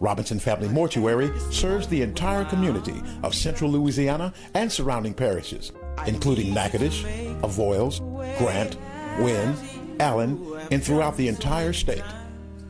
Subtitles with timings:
[0.00, 5.72] Robinson Family Mortuary serves the entire community of central Louisiana and surrounding parishes,
[6.06, 7.04] including Natchitoches,
[7.42, 7.98] Avoyelles,
[8.38, 8.76] Grant,
[9.20, 9.54] Winn,
[9.98, 10.40] Allen,
[10.70, 12.04] and throughout the entire state.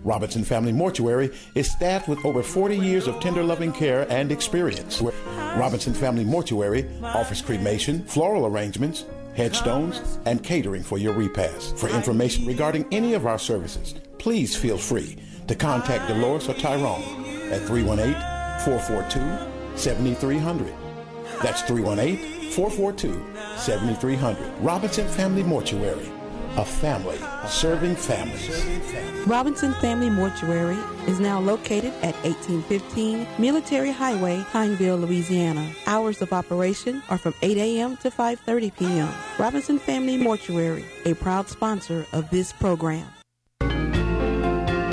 [0.05, 5.03] Robinson Family Mortuary is staffed with over 40 years of tender loving care and experience.
[5.03, 9.05] Robinson Family Mortuary offers cremation, floral arrangements,
[9.35, 11.77] headstones, and catering for your repast.
[11.77, 15.17] For information regarding any of our services, please feel free
[15.49, 17.03] to contact Dolores or Tyrone
[17.51, 18.15] at 318
[18.65, 20.75] 442 7300.
[21.43, 24.53] That's 318 442 7300.
[24.61, 26.11] Robinson Family Mortuary,
[26.57, 28.67] a family serving families.
[29.27, 35.73] Robinson Family Mortuary is now located at 1815 Military Highway, Pineville, Louisiana.
[35.87, 37.97] Hours of operation are from 8 a.m.
[37.99, 39.09] to 5:30 p.m.
[39.39, 43.07] Robinson Family Mortuary, a proud sponsor of this program.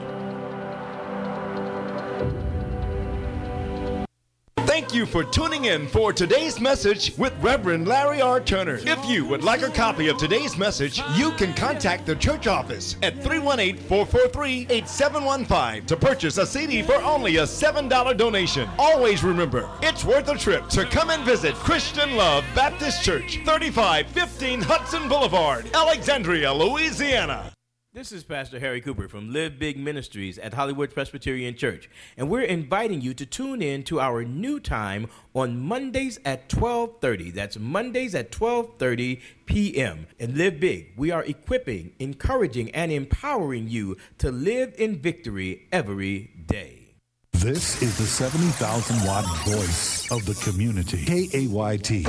[4.89, 8.39] Thank you for tuning in for today's message with Reverend Larry R.
[8.39, 8.79] Turner.
[8.81, 12.95] If you would like a copy of today's message, you can contact the church office
[13.03, 18.67] at 318 443 8715 to purchase a CD for only a $7 donation.
[18.79, 24.61] Always remember, it's worth a trip to come and visit Christian Love Baptist Church, 3515
[24.61, 27.53] Hudson Boulevard, Alexandria, Louisiana.
[27.91, 32.43] This is Pastor Harry Cooper from Live Big Ministries at Hollywood Presbyterian Church, and we're
[32.43, 37.33] inviting you to tune in to our new time on Mondays at 12:30.
[37.33, 40.05] That's Mondays at 12:30 p.m.
[40.19, 40.93] And Live Big.
[40.97, 46.93] We are equipping, encouraging, and empowering you to live in victory every day.
[47.31, 51.05] This is the 70,000 watt voice of the community.
[51.05, 52.05] KAYT.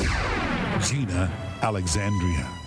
[0.83, 1.33] Jena
[1.63, 2.59] Alexandria.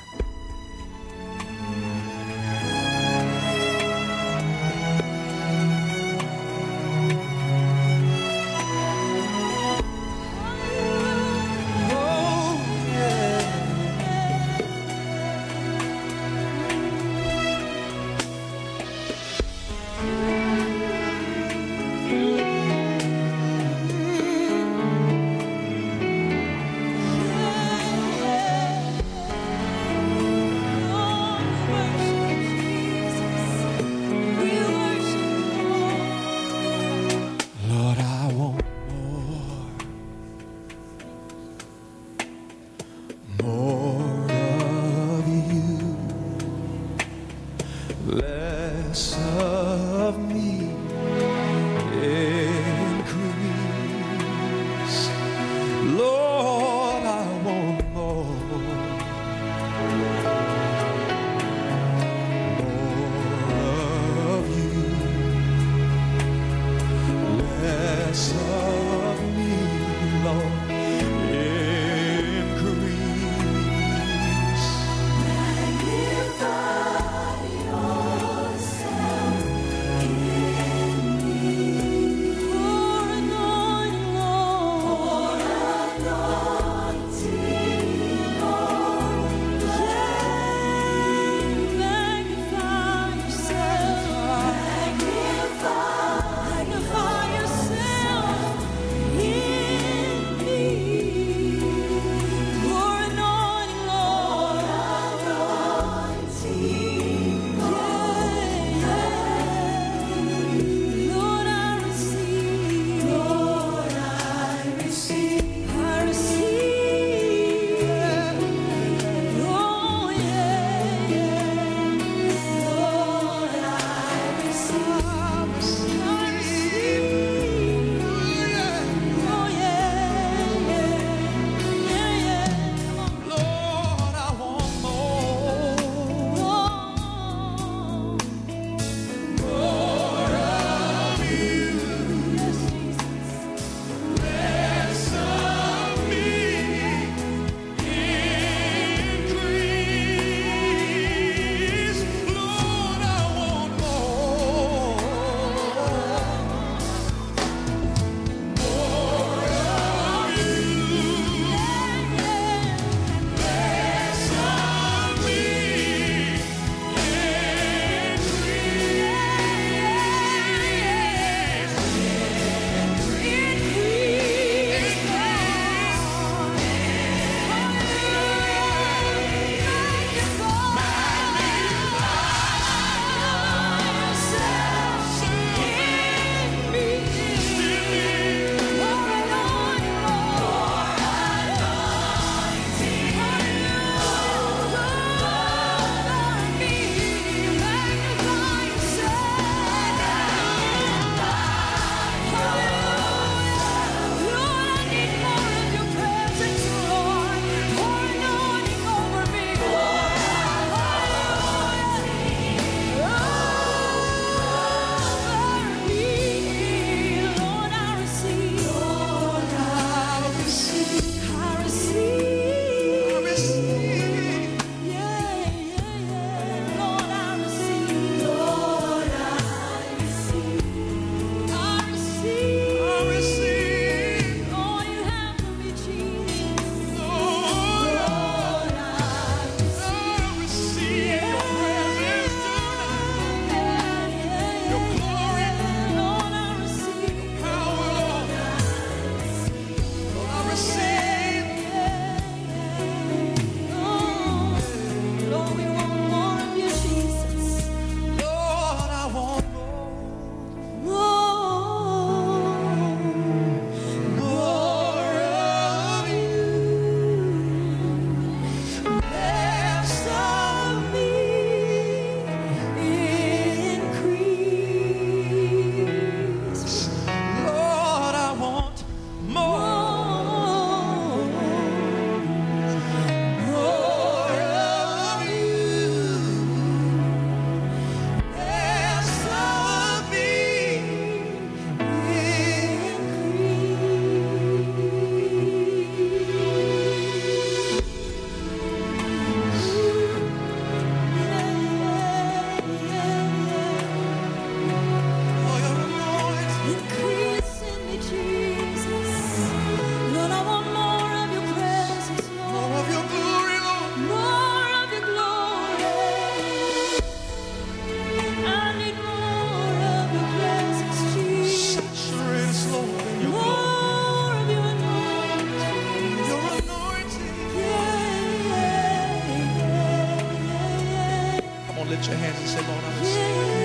[331.94, 333.63] lift your hands and say, Lord, I'm sorry.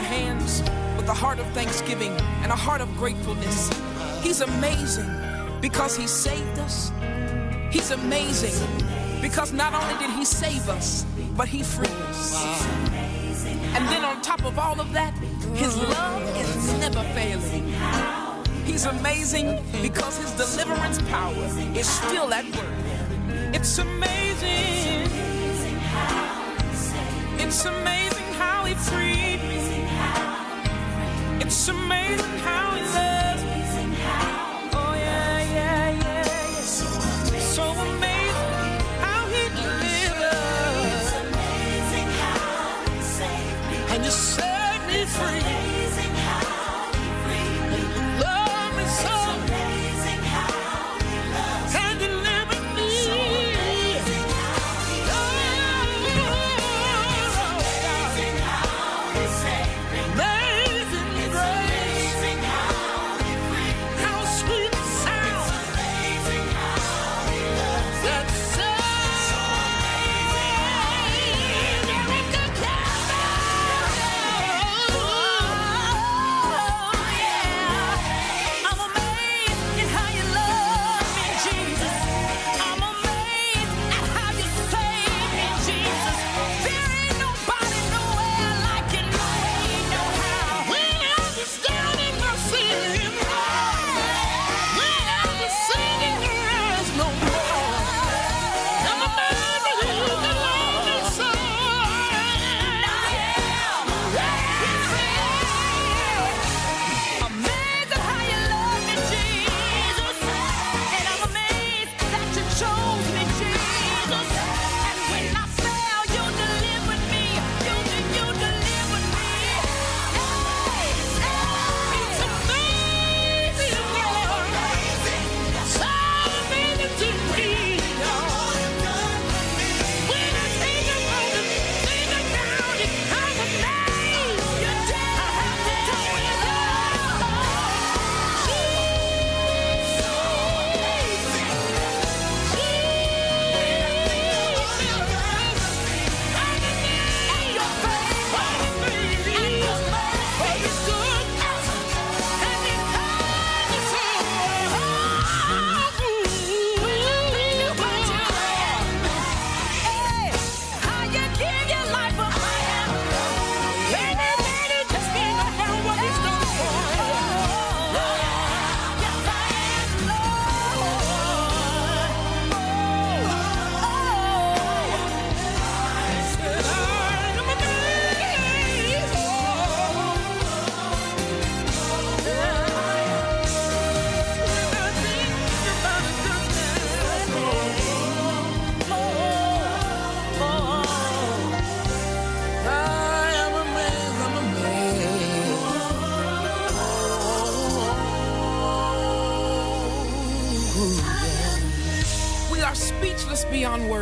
[0.00, 0.62] our hands
[0.96, 3.70] with a heart of thanksgiving and a heart of gratefulness.
[4.22, 5.10] He's amazing
[5.60, 6.90] because He saved us.
[7.70, 8.58] He's amazing
[9.20, 11.04] because not only did He save us,
[11.36, 12.34] but He freed us.
[13.76, 15.12] And then on top of all of that,
[15.54, 17.66] His love is never failing.
[18.64, 23.54] He's amazing because His deliverance power is still at work.
[23.54, 25.10] It's amazing.
[27.38, 29.59] It's amazing how He freed me.
[31.50, 32.60] It's amazing how.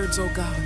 [0.08, 0.56] words, oh God.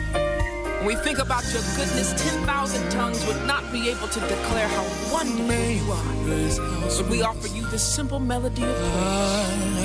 [0.79, 4.85] When we think about your goodness, 10,000 tongues would not be able to declare how
[5.13, 6.91] wonderful you are.
[6.91, 9.82] So we offer you this simple melody of praise.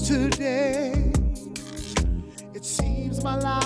[0.00, 1.12] today.
[2.54, 3.65] It seems my life.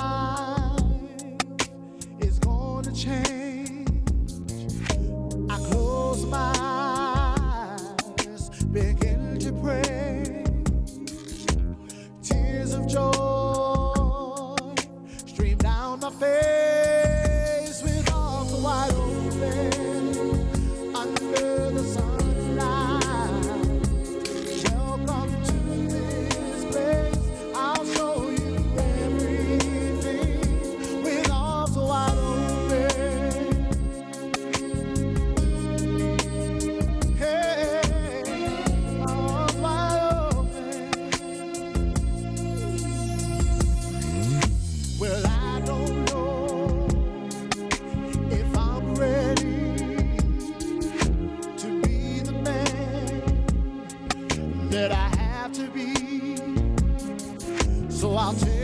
[58.30, 58.59] I'll take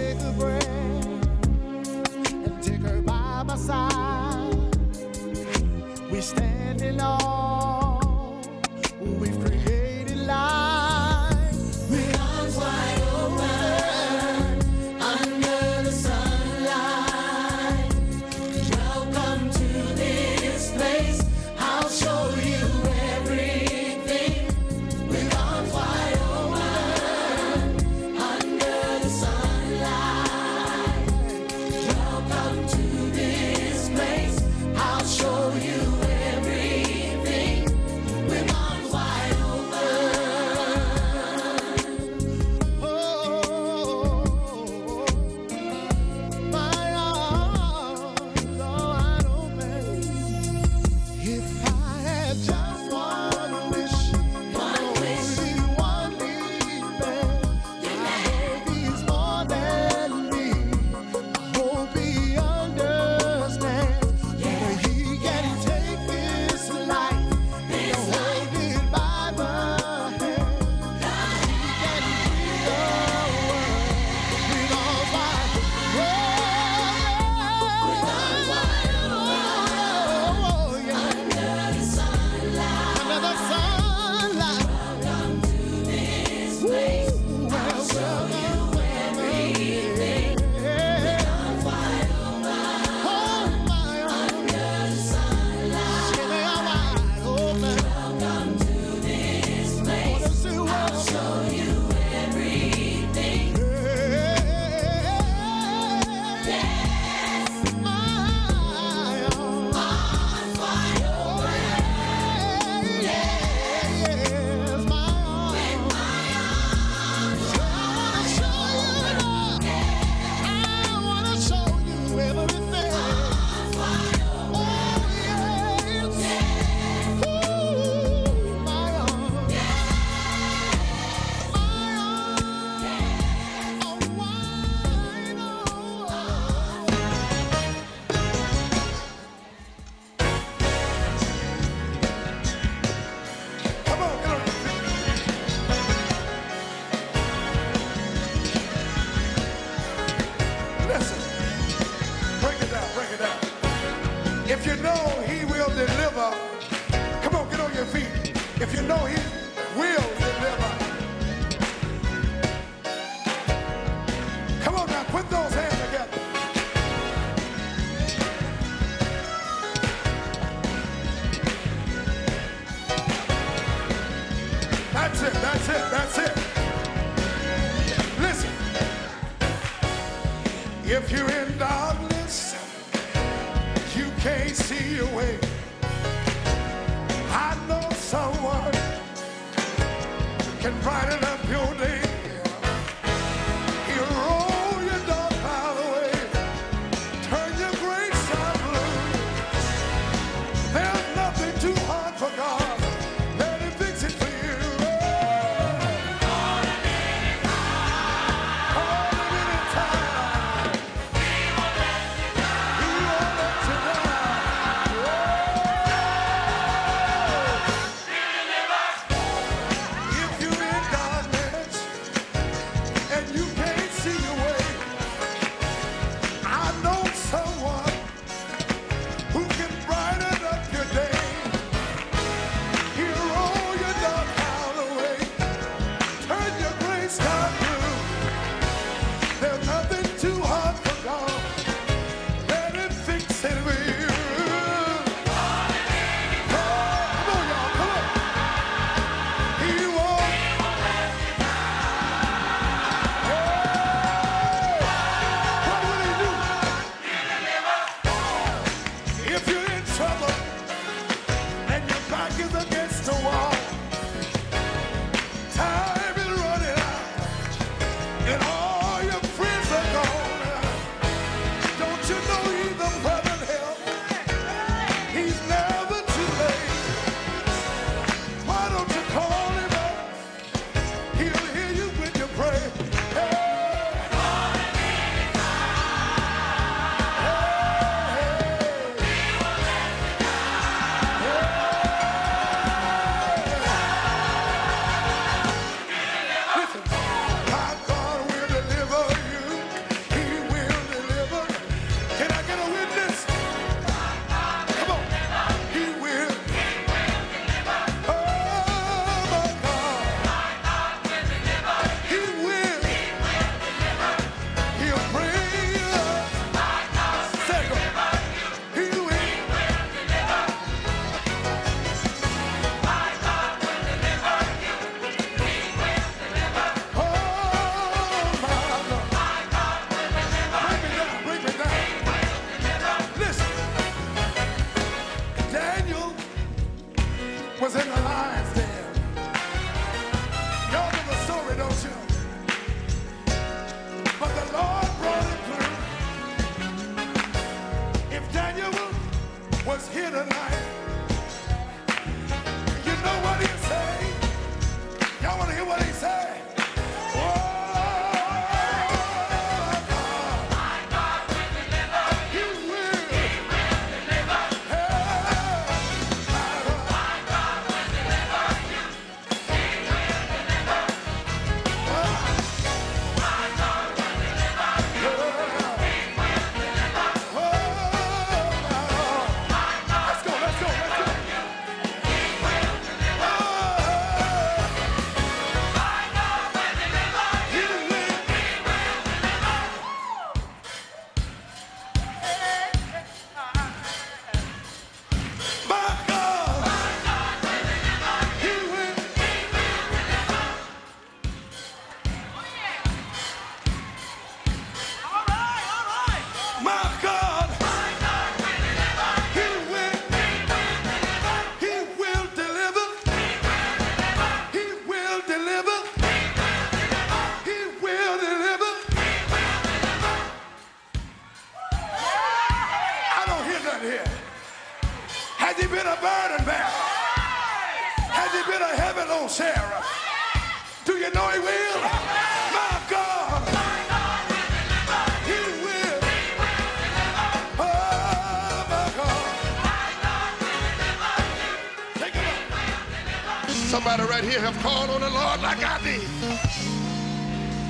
[443.66, 446.00] Somebody right here have called on the Lord like I did.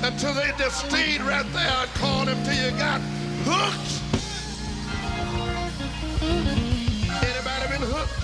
[0.05, 3.01] Until they just stayed right there and called him till you got
[3.43, 3.97] hooked.
[7.25, 8.17] Anybody been hooked?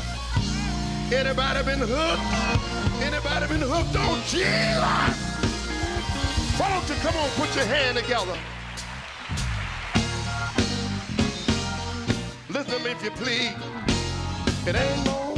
[1.11, 3.01] Anybody been hooked?
[3.01, 4.77] Anybody been hooked on Jesus?
[6.59, 8.37] Why don't you come on, put your hand together.
[12.49, 13.55] Listen to me if you please.
[14.67, 15.32] It ain't no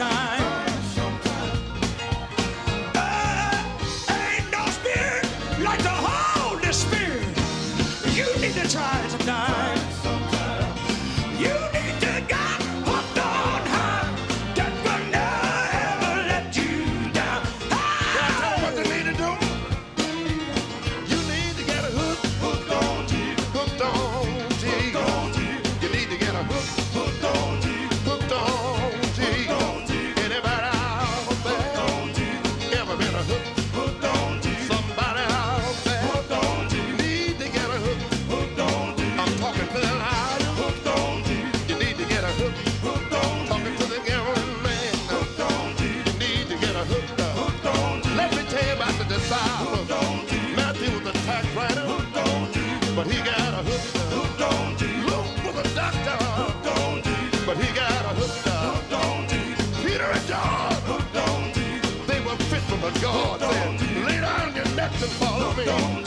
[0.00, 0.39] time.
[65.64, 65.99] don't